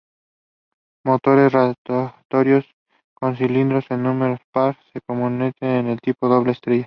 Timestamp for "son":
4.91-5.03